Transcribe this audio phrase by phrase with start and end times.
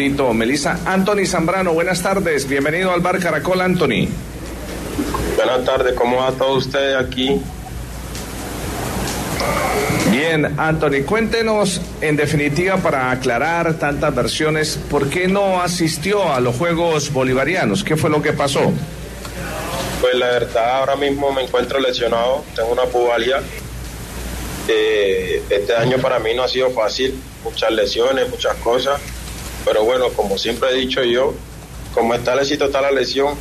[0.00, 2.48] Dito, Melissa Anthony Zambrano, buenas tardes.
[2.48, 4.08] Bienvenido al Bar Caracol, Anthony.
[5.36, 7.38] Buenas tardes, ¿cómo va todo usted aquí?
[10.10, 16.56] Bien, Anthony, cuéntenos en definitiva para aclarar tantas versiones, ¿por qué no asistió a los
[16.56, 17.84] Juegos Bolivarianos?
[17.84, 18.72] ¿Qué fue lo que pasó?
[20.00, 23.42] Pues la verdad, ahora mismo me encuentro lesionado, tengo una pubalgia.
[24.66, 28.98] Eh, este año para mí no ha sido fácil, muchas lesiones, muchas cosas,
[29.64, 31.34] pero bueno, como siempre he dicho yo,
[31.94, 33.34] como está el está la lesión,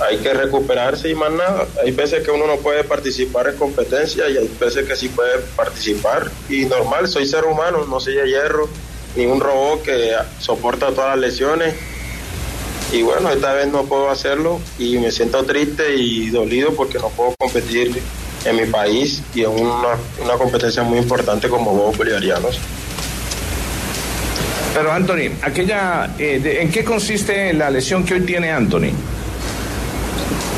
[0.00, 1.66] hay que recuperarse y más nada.
[1.82, 5.38] Hay veces que uno no puede participar en competencia y hay veces que sí puede
[5.56, 6.30] participar.
[6.48, 8.68] Y normal, soy ser humano, no soy de hierro,
[9.16, 11.74] ni un robot que soporta todas las lesiones.
[12.92, 17.08] Y bueno, esta vez no puedo hacerlo y me siento triste y dolido porque no
[17.08, 18.02] puedo competir
[18.44, 22.58] en mi país y en una, una competencia muy importante como Juegos Bolivarianos.
[24.74, 28.90] Pero Anthony, aquella, eh, ¿en qué consiste la lesión que hoy tiene Anthony?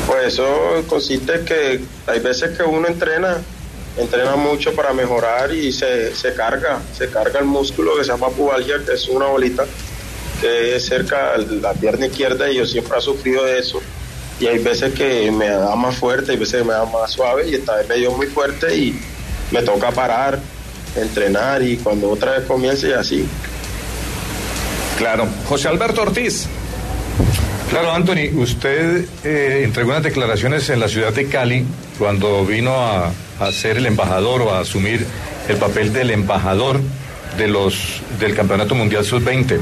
[0.07, 3.37] Pues eso consiste que hay veces que uno entrena,
[3.97, 8.29] entrena mucho para mejorar y se, se carga, se carga el músculo que se llama
[8.29, 9.65] pubalgia, que es una bolita
[10.39, 13.81] que es cerca de la pierna izquierda y yo siempre he sufrido de eso.
[14.39, 17.49] Y hay veces que me da más fuerte, hay veces que me da más suave
[17.49, 18.99] y esta vez me dio muy fuerte y
[19.51, 20.39] me toca parar,
[20.95, 23.25] entrenar y cuando otra vez comience y así.
[24.97, 25.27] Claro.
[25.47, 26.47] José Alberto Ortiz.
[27.69, 31.65] Claro, Anthony, usted eh, entregó unas declaraciones en la ciudad de Cali
[31.97, 33.11] cuando vino a,
[33.51, 35.05] ser el embajador o a asumir
[35.49, 36.79] el papel del embajador
[37.37, 39.59] de los, del Campeonato Mundial Sub-20.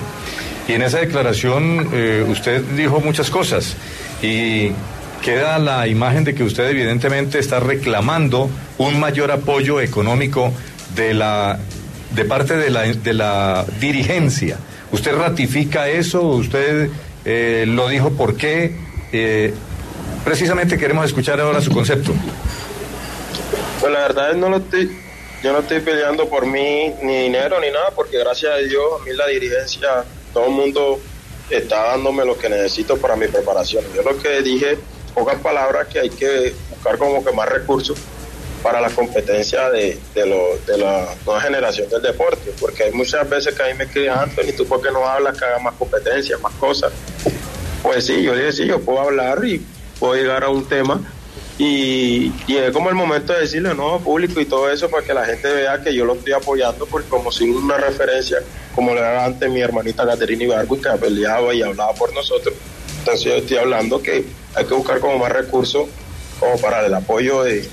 [0.68, 3.76] Y en esa declaración eh, usted dijo muchas cosas
[4.22, 4.72] y
[5.24, 10.54] queda la imagen de que usted evidentemente está reclamando un mayor apoyo económico
[10.96, 11.58] de, la,
[12.14, 14.58] de parte de la, de la dirigencia.
[14.94, 16.22] ¿Usted ratifica eso?
[16.22, 16.88] ¿Usted
[17.26, 18.76] eh, lo dijo por qué?
[19.12, 19.52] Eh,
[20.24, 22.14] precisamente queremos escuchar ahora su concepto.
[23.80, 24.96] Pues la verdad no lo estoy,
[25.42, 29.04] yo no estoy peleando por mí ni dinero ni nada, porque gracias a Dios a
[29.04, 31.00] mí la dirigencia, todo el mundo
[31.50, 33.84] está dándome lo que necesito para mi preparación.
[33.96, 34.78] Yo lo que dije,
[35.16, 37.98] pocas palabras, que hay que buscar como que más recursos
[38.64, 43.30] para la competencia de, de, lo, de la nueva generación del deporte, porque hay muchas
[43.30, 45.76] veces que a mí me escriben, Anthony, ¿tú por qué no hablas que haga más
[45.76, 46.94] competencia, más cosas?
[47.84, 49.62] Pues sí, yo dije, sí, yo puedo hablar y
[50.00, 51.02] puedo llegar a un tema
[51.58, 55.26] y, es como el momento de decirle no público y todo eso para que la
[55.26, 58.38] gente vea que yo lo estoy apoyando, porque como si una referencia,
[58.74, 62.56] como le daba antes mi hermanita Caterina Ibargo, que peleaba y hablaba por nosotros,
[63.00, 64.26] entonces yo estoy hablando que
[64.56, 65.88] hay que buscar como más recursos
[66.40, 67.68] como para el apoyo de,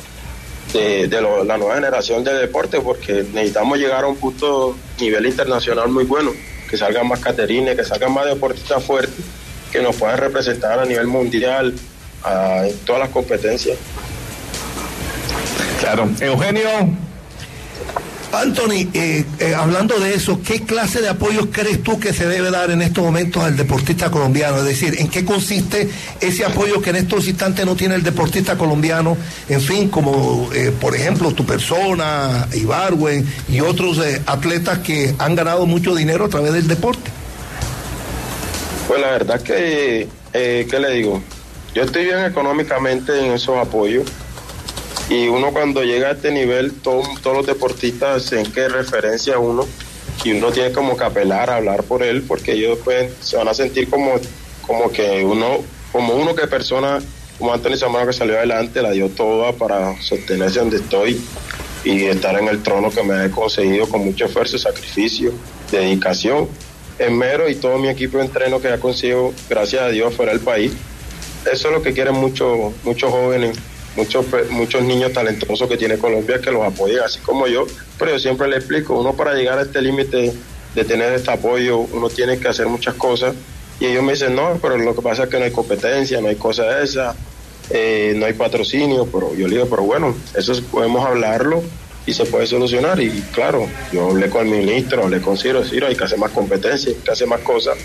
[0.73, 5.27] de, de lo, la nueva generación de deporte, porque necesitamos llegar a un punto nivel
[5.27, 6.33] internacional muy bueno,
[6.69, 9.25] que salgan más caterines, que salgan más deportistas fuertes,
[9.73, 11.75] que nos puedan representar a nivel mundial,
[12.23, 13.79] a, en todas las competencias.
[15.81, 16.09] Claro.
[16.21, 17.10] Eugenio.
[18.33, 22.51] Anthony, eh, eh, hablando de eso, ¿qué clase de apoyo crees tú que se debe
[22.51, 24.59] dar en estos momentos al deportista colombiano?
[24.59, 25.89] Es decir, ¿en qué consiste
[26.21, 29.17] ese apoyo que en estos instantes no tiene el deportista colombiano?
[29.49, 35.35] En fin, como eh, por ejemplo tu persona, Ibarwen y otros eh, atletas que han
[35.35, 37.11] ganado mucho dinero a través del deporte.
[38.87, 41.23] Pues la verdad que, ¿qué le digo?
[41.75, 44.07] Yo estoy bien económicamente en esos apoyos
[45.11, 49.67] y uno cuando llega a este nivel, todo, todos los deportistas en qué referencia uno
[50.25, 53.55] y uno tiene como que apelar, hablar por él, porque ellos pues, se van a
[53.55, 54.13] sentir como,
[54.63, 57.01] como que uno, como uno que persona,
[57.39, 61.21] como Antonio Zamora que salió adelante, la dio toda para sostenerse donde estoy
[61.83, 65.33] y estar en el trono que me he conseguido con mucho esfuerzo, sacrificio,
[65.73, 66.49] dedicación.
[67.11, 70.43] Mero y todo mi equipo de entreno que ha conseguido, gracias a Dios, fuera del
[70.43, 70.73] país.
[71.51, 73.57] Eso es lo que quieren muchos muchos jóvenes,
[74.01, 77.67] muchos, muchos niños talentosos que tiene Colombia que los apoyen, así como yo.
[77.99, 80.33] Pero yo siempre le explico, uno para llegar a este límite
[80.75, 83.35] de tener este apoyo, uno tiene que hacer muchas cosas.
[83.79, 86.29] Y ellos me dicen, no, pero lo que pasa es que no hay competencia, no
[86.29, 87.15] hay cosa esa,
[87.71, 91.63] eh, no hay patrocinio, pero yo le digo, pero bueno, eso podemos hablarlo
[92.07, 93.01] y se puede solucionar.
[93.01, 96.31] Y claro, yo hablé con el ministro, hablé con Ciro, Ciro, hay que hacer más
[96.31, 97.77] competencia, hay que hacer más cosas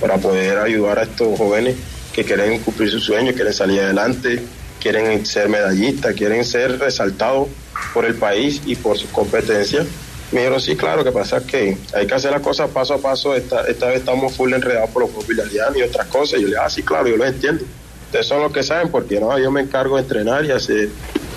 [0.00, 1.76] para poder ayudar a estos jóvenes
[2.12, 4.42] que quieren cumplir sus sueños, quieren salir adelante,
[4.82, 7.48] quieren ser medallistas, quieren ser resaltados
[7.94, 9.86] por el país y por sus competencias.
[10.32, 13.34] Me dijeron, sí, claro, que pasa que hay que hacer las cosas paso a paso.
[13.34, 16.40] Esta, esta vez estamos full enredados por los movilidad y otras cosas.
[16.40, 17.64] Y yo le dije, ah, sí, claro, yo lo entiendo.
[18.06, 20.88] Ustedes son los que saben, porque no, yo me encargo de entrenar y hacer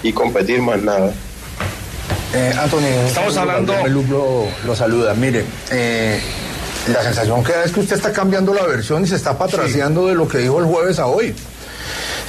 [0.01, 1.13] y competir más nada.
[2.33, 3.73] Eh, Anthony, estamos hablando.
[3.87, 5.13] Lo, lo, saluda.
[5.13, 6.19] Mire, eh,
[6.91, 10.07] la sensación que da es que usted está cambiando la versión y se está patraciando
[10.07, 11.35] de lo que dijo el jueves a hoy.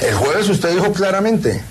[0.01, 1.61] El jueves usted dijo claramente,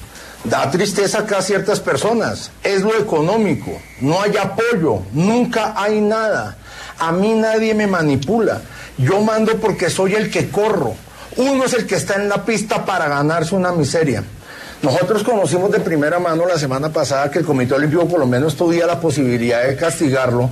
[0.45, 2.53] Da tristeza acá a ciertas personas.
[2.63, 3.73] Es lo económico.
[4.01, 5.01] No hay apoyo.
[5.13, 6.57] Nunca hay nada.
[6.99, 8.61] A mí nadie me manipula.
[8.97, 10.95] Yo mando porque soy el que corro.
[11.37, 14.23] Uno es el que está en la pista para ganarse una miseria.
[14.83, 19.01] Nosotros conocimos de primera mano la semana pasada que el Comité Olímpico Colombiano estudia la
[19.01, 20.49] posibilidad de castigarlo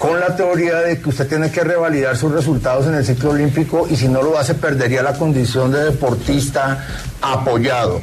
[0.00, 3.86] con la teoría de que usted tiene que revalidar sus resultados en el ciclo olímpico
[3.88, 6.86] y si no lo hace perdería la condición de deportista
[7.20, 8.00] apoyado.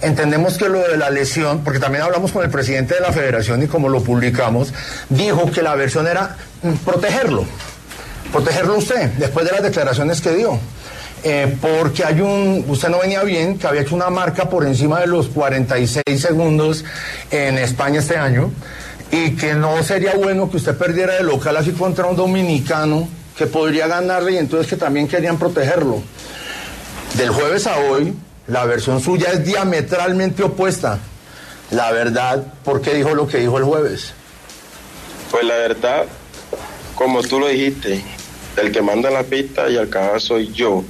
[0.00, 3.62] Entendemos que lo de la lesión, porque también hablamos con el presidente de la federación
[3.62, 4.74] y como lo publicamos,
[5.08, 6.34] dijo que la versión era
[6.64, 7.44] mm, protegerlo,
[8.32, 10.58] protegerlo usted, después de las declaraciones que dio.
[11.22, 14.98] Eh, porque hay un, usted no venía bien, que había hecho una marca por encima
[14.98, 16.84] de los 46 segundos
[17.30, 18.50] en España este año,
[19.10, 23.46] y que no sería bueno que usted perdiera de local así contra un dominicano que
[23.46, 26.02] podría ganarle y entonces que también querían protegerlo.
[27.14, 28.14] Del jueves a hoy,
[28.46, 30.98] la versión suya es diametralmente opuesta.
[31.70, 34.12] La verdad, ¿por qué dijo lo que dijo el jueves?
[35.30, 36.04] Pues la verdad,
[36.94, 38.02] como tú lo dijiste,
[38.56, 40.84] el que manda la pista y al cabo soy yo.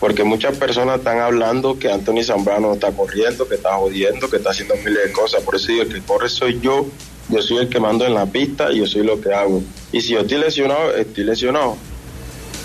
[0.00, 4.50] Porque muchas personas están hablando que Anthony Zambrano está corriendo, que está jodiendo, que está
[4.50, 5.42] haciendo miles de cosas.
[5.42, 6.86] Por eso digo, el que corre soy yo.
[7.32, 9.62] Yo soy el que mando en la pista y yo soy lo que hago.
[9.90, 11.78] Y si yo estoy lesionado, estoy lesionado.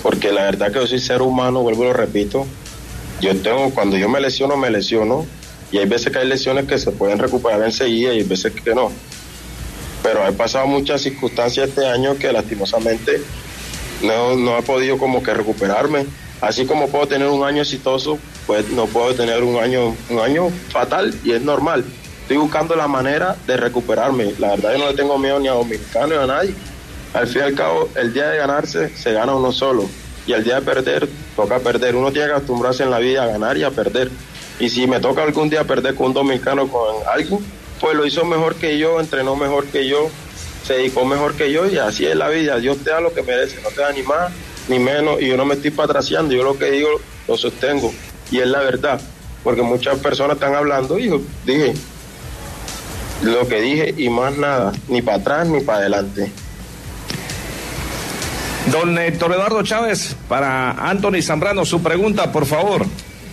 [0.04, 2.46] Porque la verdad que yo soy ser humano, vuelvo y lo repito,
[3.22, 5.25] yo tengo, cuando yo me lesiono, me lesiono.
[5.72, 8.75] Y hay veces que hay lesiones que se pueden recuperar enseguida y hay veces que
[8.75, 8.92] no.
[10.04, 13.22] Pero he pasado muchas circunstancias este año que lastimosamente
[14.04, 16.06] no, no he podido como que recuperarme.
[16.42, 20.50] Así como puedo tener un año exitoso, pues no puedo tener un año, un año
[20.69, 21.86] fatal y es normal.
[22.28, 24.34] Estoy buscando la manera de recuperarme.
[24.38, 26.54] La verdad yo no le tengo miedo ni a Dominicano ni a nadie.
[27.14, 29.86] Al fin y al cabo, el día de ganarse se gana uno solo
[30.26, 31.08] y el día de perder
[31.38, 31.96] toca perder.
[31.96, 34.12] Uno tiene que acostumbrarse en la vida a ganar y a perder.
[34.60, 37.40] Y si me toca algún día perder con un dominicano, con alguien,
[37.80, 40.10] pues lo hizo mejor que yo, entrenó mejor que yo,
[40.66, 42.58] se dedicó mejor que yo y así es la vida.
[42.58, 44.34] Dios te da lo que merece, no te da ni más
[44.68, 46.90] ni menos y yo no me estoy patraciando, yo lo que digo
[47.26, 47.94] lo sostengo
[48.32, 49.00] y es la verdad,
[49.46, 51.74] porque muchas personas están hablando y yo dije
[53.22, 56.31] lo que dije y más nada, ni para atrás ni para adelante.
[58.72, 62.86] Don Héctor Eduardo Chávez, para Anthony Zambrano, su pregunta, por favor.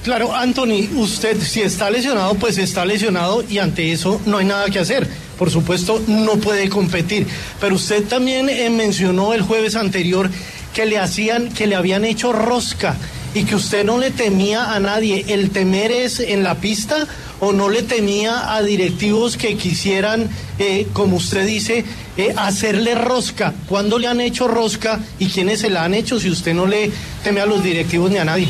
[0.05, 4.67] Claro, Anthony, usted si está lesionado, pues está lesionado y ante eso no hay nada
[4.67, 5.09] que hacer.
[5.38, 7.26] Por supuesto, no puede competir.
[7.61, 10.31] Pero usted también eh, mencionó el jueves anterior
[10.75, 12.97] que le hacían, que le habían hecho rosca
[13.33, 15.25] y que usted no le temía a nadie.
[15.29, 17.09] ¿El temer es en la pista
[17.41, 21.85] o no le temía a directivos que quisieran, eh, como usted dice,
[22.17, 23.55] eh, hacerle rosca?
[23.69, 26.91] ¿Cuándo le han hecho rosca y quiénes se la han hecho si usted no le
[27.23, 28.49] teme a los directivos ni a nadie?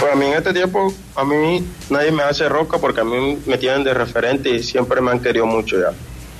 [0.00, 3.38] Pues a mí en este tiempo, a mí nadie me hace rosca porque a mí
[3.46, 5.92] me tienen de referente y siempre me han querido mucho ya.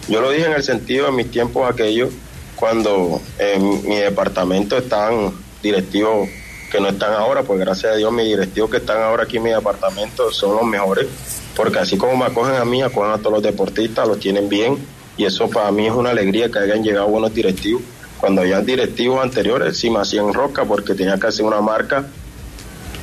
[0.09, 2.11] Yo lo dije en el sentido de mis tiempos aquellos,
[2.57, 5.33] cuando en mi departamento estaban
[5.63, 6.29] directivos
[6.75, 9.45] que no están ahora, pues gracias a Dios mis directivos que están ahora aquí en
[9.45, 11.07] mi departamento son los mejores,
[11.55, 14.85] porque así como me acogen a mí, acogen a todos los deportistas, los tienen bien,
[15.17, 17.81] y eso para mí es una alegría que hayan llegado buenos directivos.
[18.19, 22.07] Cuando había directivos anteriores sí me hacían roca porque tenía que hacer una marca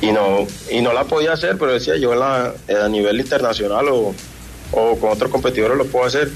[0.02, 4.14] y no y no la podía hacer, pero decía yo la, a nivel internacional o,
[4.72, 6.30] o con otros competidores lo puedo hacer,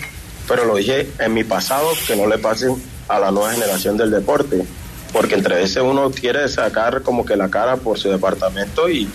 [0.48, 4.10] pero lo dije en mi pasado que no le pasen a la nueva generación del
[4.10, 4.64] deporte
[5.12, 9.08] porque entre veces uno quiere sacar como que la cara por su departamento y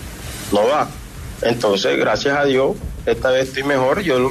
[0.52, 0.90] no va.
[1.42, 4.02] Entonces, gracias a Dios, esta vez estoy mejor.
[4.02, 4.30] Yo,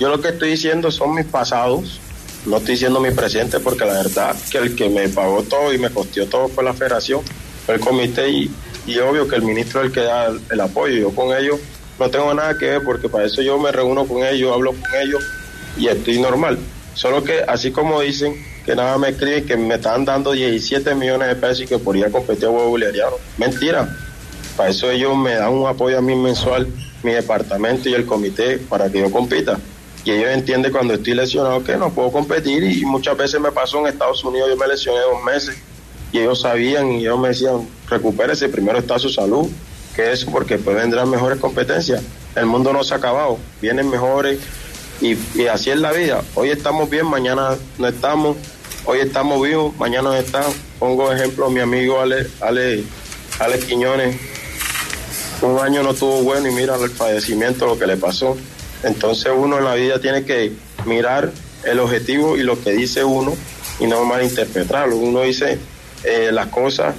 [0.00, 2.00] yo lo que estoy diciendo son mis pasados
[2.46, 5.78] no estoy diciendo mi presidente porque la verdad que el que me pagó todo y
[5.78, 7.20] me costeó todo fue la federación,
[7.64, 8.50] fue el comité y,
[8.86, 10.94] y obvio que el ministro es el que da el, apoyo.
[10.94, 11.58] Yo con ellos
[11.98, 14.94] no tengo nada que ver porque para eso yo me reúno con ellos, hablo con
[14.94, 15.24] ellos
[15.76, 16.56] y estoy normal.
[16.94, 18.36] Solo que así como dicen
[18.66, 22.10] que nada me escriben que me están dando 17 millones de pesos y que podría
[22.10, 22.76] competir a huevo.
[23.38, 23.88] Mentira.
[24.56, 26.66] Para eso ellos me dan un apoyo a mí mensual,
[27.02, 29.58] mi departamento y el comité para que yo compita
[30.06, 33.80] y ellos entienden cuando estoy lesionado que no puedo competir y muchas veces me pasó
[33.80, 35.56] en Estados Unidos, yo me lesioné dos meses
[36.12, 39.48] y ellos sabían y ellos me decían, recupérese, primero está su salud,
[39.96, 42.02] que es porque pues vendrán mejores competencias.
[42.36, 44.38] El mundo no se ha acabado, vienen mejores
[45.00, 45.16] y,
[45.48, 46.22] así es la vida.
[46.36, 48.36] Hoy estamos bien, mañana no estamos,
[48.86, 50.54] hoy estamos vivos, mañana no estamos.
[50.78, 52.84] Pongo ejemplo mi amigo Ale, Ale,
[53.40, 54.16] Ale Quiñones,
[55.42, 58.36] un año no tuvo bueno y mira el padecimiento, lo que le pasó.
[58.84, 60.52] Entonces uno en la vida tiene que
[60.84, 61.32] mirar
[61.64, 63.34] el objetivo y lo que dice uno
[63.80, 64.96] y no malinterpretarlo.
[64.96, 65.58] Uno dice
[66.04, 66.94] eh, las cosas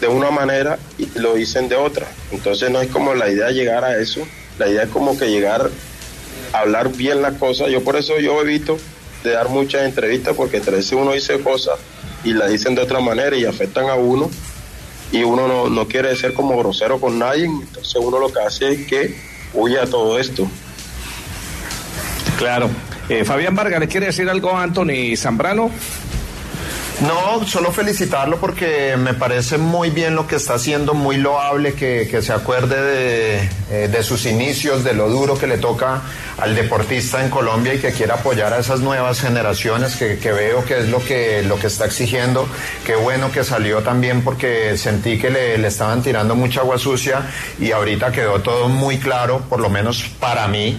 [0.00, 2.08] de una manera y lo dicen de otra.
[2.32, 4.26] Entonces no es como la idea llegar a eso,
[4.58, 5.70] la idea es como que llegar
[6.52, 7.68] a hablar bien las cosas.
[7.70, 8.78] Yo por eso yo evito
[9.24, 11.78] de dar muchas entrevistas porque entre veces uno dice cosas
[12.22, 14.30] y las dicen de otra manera y afectan a uno
[15.10, 18.72] y uno no, no quiere ser como grosero con nadie, entonces uno lo que hace
[18.72, 19.16] es que
[19.54, 20.46] huye a todo esto.
[22.38, 22.68] Claro.
[23.08, 25.70] Eh, Fabián Vargas, ¿le quiere decir algo a Anthony Zambrano?
[27.00, 32.22] No, solo felicitarlo porque me parece muy bien lo que está haciendo, muy loable que,
[32.22, 36.02] se acuerde eh, de, sus inicios, de lo duro que le toca
[36.38, 40.78] al deportista en Colombia y que quiera apoyar a esas nuevas generaciones que, veo que
[40.78, 42.46] es lo que, lo que está exigiendo.
[42.86, 47.22] Qué bueno que salió también porque sentí que le, le estaban tirando mucha agua sucia
[47.58, 50.78] y ahorita quedó todo muy claro, por lo menos para mí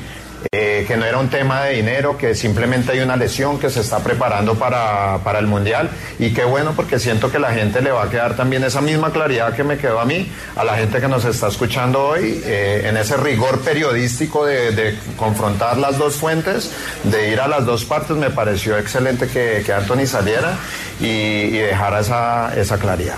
[0.51, 3.81] eh, que no era un tema de dinero, que simplemente hay una lesión que se
[3.81, 5.89] está preparando para, para, el Mundial.
[6.19, 9.11] Y qué bueno porque siento que la gente le va a quedar también esa misma
[9.11, 12.83] claridad que me quedó a mí, a la gente que nos está escuchando hoy, eh,
[12.85, 16.71] en ese rigor periodístico de, confrontar las dos fuentes,
[17.03, 18.15] de ir a las dos partes.
[18.17, 20.57] Me pareció excelente que, que Anthony saliera
[20.99, 23.17] y, y dejara esa, esa claridad.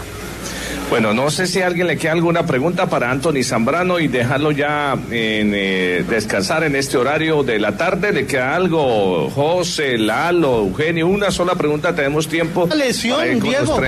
[0.90, 4.52] Bueno, no sé si a alguien le queda alguna pregunta para Anthony Zambrano y dejarlo
[4.52, 8.14] ya en, eh, descansar en este horario de la tarde.
[8.14, 11.08] ¿Le queda algo, José, Lalo, Eugenio?
[11.08, 12.70] Una sola pregunta, tenemos tiempo.
[12.74, 13.80] lesión, Diego.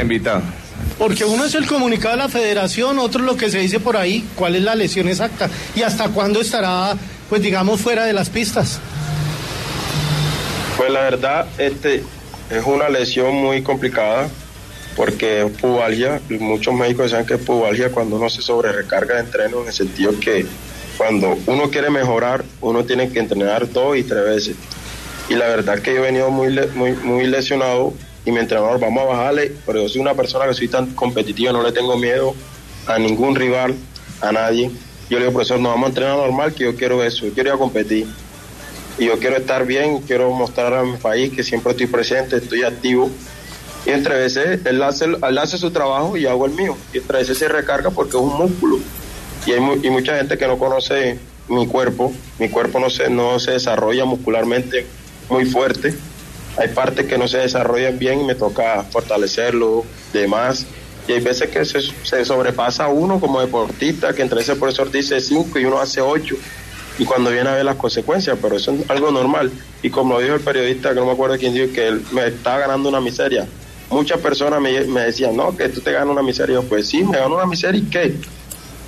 [0.97, 4.27] Porque uno es el comunicado de la federación, otro lo que se dice por ahí,
[4.35, 6.93] cuál es la lesión exacta y hasta cuándo estará,
[7.29, 8.81] pues digamos, fuera de las pistas.
[10.75, 12.03] Pues la verdad, este
[12.49, 14.27] es una lesión muy complicada
[14.99, 19.21] porque es pubalgia, muchos médicos decían que es pubalgia cuando uno se sobre recarga de
[19.21, 20.45] entreno, en el sentido que
[20.97, 24.55] cuando uno quiere mejorar, uno tiene que entrenar dos y tres veces.
[25.29, 27.93] Y la verdad que yo he venido muy, muy, muy lesionado
[28.25, 31.53] y mi entrenador, vamos a bajarle, pero yo soy una persona que soy tan competitiva,
[31.53, 32.35] no le tengo miedo
[32.85, 33.75] a ningún rival,
[34.19, 34.69] a nadie.
[35.09, 37.51] Yo le digo, profesor, no vamos a entrenar normal, que yo quiero eso, yo quiero
[37.51, 38.05] ir a competir.
[38.97, 42.63] Y yo quiero estar bien, quiero mostrar a mi país que siempre estoy presente, estoy
[42.63, 43.09] activo
[43.85, 46.75] y entre veces él hace, él hace su trabajo y hago el mío.
[46.93, 48.79] Y entre veces se recarga porque es un músculo.
[49.45, 51.17] Y hay y mucha gente que no conoce
[51.47, 52.13] mi cuerpo.
[52.39, 54.85] Mi cuerpo no se, no se desarrolla muscularmente
[55.29, 55.95] muy fuerte.
[56.57, 60.65] Hay partes que no se desarrollan bien y me toca fortalecerlo, demás.
[61.07, 65.57] Y hay veces que se, sobrepasa uno como deportista, que entre ese profesor dice 5
[65.57, 66.35] y uno hace 8
[66.99, 69.49] y cuando viene a ver las consecuencias, pero eso es algo normal.
[69.81, 72.59] Y como dijo el periodista, que no me acuerdo quién dijo, que él me estaba
[72.59, 73.47] ganando una miseria
[73.89, 76.61] muchas personas me, decían, no, que tú te ganas una miseria.
[76.61, 78.15] pues sí, me gano una miseria y qué.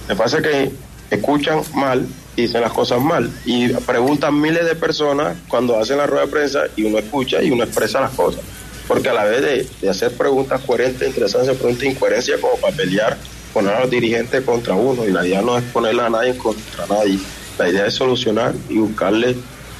[0.07, 0.71] Me pasa que
[1.09, 3.31] escuchan mal y dicen las cosas mal.
[3.45, 7.51] Y preguntan miles de personas cuando hacen la rueda de prensa y uno escucha y
[7.51, 8.41] uno expresa las cosas.
[8.87, 13.17] Porque a la vez de, hacer preguntas coherentes, interesantes, preguntas de incoherencia como para pelear,
[13.53, 15.05] poner a los dirigentes contra uno.
[15.05, 17.19] Y la idea no es ponerle a nadie contra nadie.
[17.57, 19.35] La idea es solucionar y buscarle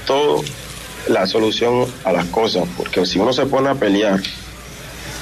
[0.06, 0.44] todo
[1.08, 2.68] la solución a las cosas.
[2.78, 4.22] Porque si uno se pone a pelear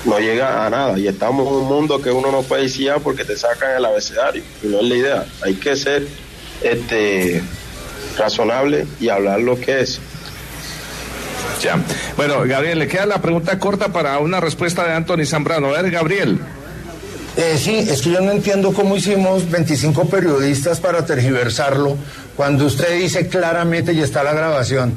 [0.06, 0.98] no llega a nada.
[0.98, 4.44] Y estamos en un mundo que uno no puede decir porque te sacan el abecedario.
[4.64, 5.26] Y no es la idea.
[5.44, 6.08] Hay que ser
[6.62, 7.42] este
[8.18, 10.00] razonable y hablar lo que es.
[11.62, 11.80] Ya.
[12.16, 15.68] Bueno, Gabriel, le queda la pregunta corta para una respuesta de Anthony Zambrano.
[15.68, 16.40] A ver, Gabriel.
[17.38, 21.96] Eh, sí, es que yo no entiendo cómo hicimos 25 periodistas para tergiversarlo
[22.36, 24.94] cuando usted dice claramente y está la grabación.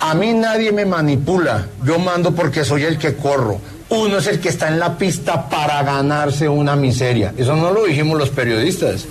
[0.00, 3.60] A mí nadie me manipula, yo mando porque soy el que corro.
[3.90, 7.32] Uno es el que está en la pista para ganarse una miseria.
[7.36, 9.06] Eso no lo dijimos los periodistas.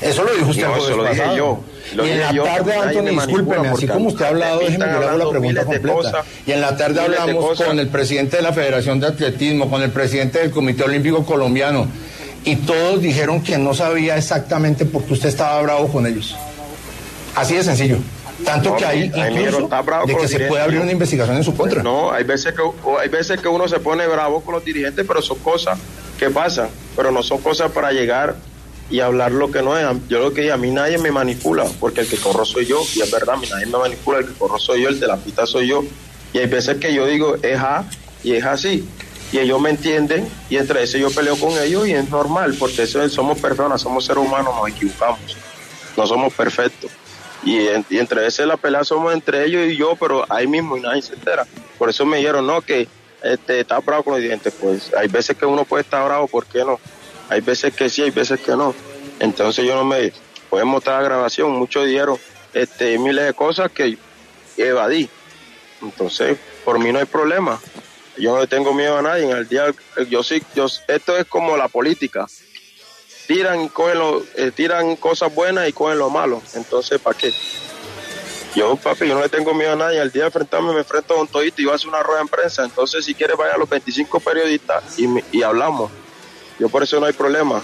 [0.00, 1.36] Eso lo dijo usted No, eso lo dije pasado.
[1.36, 1.60] yo.
[1.94, 4.84] Lo y en la yo, tarde, Anthony, discúlpeme, así como usted ha hablado, me déjeme
[4.86, 5.92] que le hago la pregunta completa.
[5.94, 9.82] cosas, y en la tarde hablamos con el presidente de la Federación de Atletismo, con
[9.82, 11.86] el presidente del Comité Olímpico Colombiano,
[12.44, 16.34] y todos dijeron que no sabía exactamente por qué usted estaba bravo con ellos.
[17.36, 17.98] Así de sencillo.
[18.44, 21.44] Tanto No, que hay incluso está bravo de que se puede abrir una investigación en
[21.44, 21.82] su contra.
[21.82, 22.62] No, hay veces que
[23.00, 25.78] hay veces que uno se pone bravo con los dirigentes, pero son cosas
[26.18, 28.36] que pasan, pero no son cosas para llegar
[28.90, 29.86] y hablar lo que no es.
[30.08, 32.80] Yo lo que dije, a mí nadie me manipula, porque el que corro soy yo,
[32.94, 35.06] y es verdad, a mí nadie me manipula, el que corro soy yo, el de
[35.06, 35.82] la pista soy yo.
[36.32, 37.84] Y hay veces que yo digo, es A
[38.22, 38.86] y es así.
[39.32, 42.82] Y ellos me entienden, y entre eso yo peleo con ellos, y es normal, porque
[42.84, 45.36] eso es- somos personas, somos seres humanos, nos equivocamos,
[45.96, 46.90] no somos perfectos.
[47.44, 50.76] Y, en- y entre veces la pelea somos entre ellos y yo, pero ahí mismo
[50.76, 51.46] y nadie se entera.
[51.78, 52.88] Por eso me dijeron, no, que
[53.22, 54.52] este, está bravo con los dientes.
[54.60, 56.80] Pues hay veces que uno puede estar bravo, ¿por qué no?
[57.28, 58.74] Hay veces que sí, hay veces que no.
[59.20, 60.12] Entonces yo no me...
[60.48, 62.18] Pueden mostrar la grabación, muchos dijeron
[62.54, 63.98] este, miles de cosas que
[64.56, 65.08] evadí.
[65.82, 67.60] Entonces, por mí no hay problema.
[68.16, 69.24] Yo no tengo miedo a nadie.
[69.24, 69.74] En el día,
[70.08, 72.26] yo sí, yo, esto es como la política
[73.26, 76.42] tiran y cogen lo- eh, tiran cosas buenas y cogen lo malo.
[76.54, 77.32] Entonces, ¿para qué?
[78.54, 80.00] Yo, papi, yo no le tengo miedo a nadie.
[80.00, 82.28] Al día de enfrentarme me enfrento con todito y voy a hacer una rueda en
[82.28, 82.64] prensa.
[82.64, 85.90] Entonces, si quieres, vaya a los 25 periodistas y, y hablamos.
[86.58, 87.62] Yo por eso no hay problema.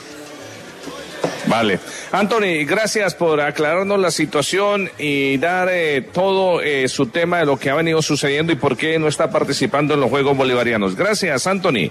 [1.47, 1.81] Vale.
[2.13, 7.59] Anthony, gracias por aclararnos la situación y dar eh, todo eh, su tema de lo
[7.59, 10.95] que ha venido sucediendo y por qué no está participando en los Juegos Bolivarianos.
[10.95, 11.91] Gracias, Anthony.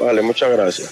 [0.00, 0.90] Vale, muchas gracias.